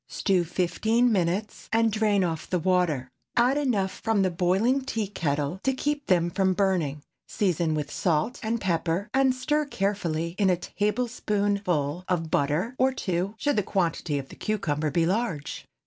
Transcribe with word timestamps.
Stew 0.07 0.45
fifteen 0.45 1.11
minutes, 1.11 1.69
and 1.71 1.91
drain 1.91 2.23
off 2.23 2.49
the 2.49 2.57
water. 2.57 3.07
Add 3.37 3.55
enough 3.59 3.99
from 4.03 4.23
the 4.23 4.31
boiling 4.31 4.83
tea 4.83 5.05
kettle 5.05 5.59
to 5.61 5.73
keep 5.75 6.07
them 6.07 6.31
from 6.31 6.55
burning; 6.55 7.03
season 7.27 7.75
with 7.75 7.91
salt 7.91 8.39
and 8.41 8.59
pepper, 8.59 9.09
and 9.13 9.35
stir 9.35 9.65
carefully 9.65 10.35
in 10.39 10.49
a 10.49 10.57
tablespoonful 10.57 12.03
of 12.07 12.31
butter—or 12.31 12.93
two, 12.93 13.35
should 13.37 13.57
the 13.57 13.61
quantity 13.61 14.17
of 14.17 14.27
cucumber 14.29 14.89
be 14.89 15.05
large. 15.05 15.67